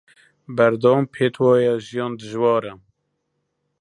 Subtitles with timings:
[0.55, 2.73] بەردەوام پێت وایە ژیان دژوارە